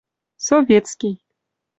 [0.45, 1.11] Советский